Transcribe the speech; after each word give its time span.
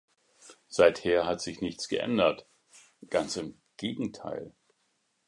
Seither 0.67 1.27
hat 1.27 1.41
sich 1.41 1.61
nichts 1.61 1.87
geändert, 1.87 2.47
ganz 3.11 3.37
im 3.37 3.61
Gegenteil. 3.77 4.51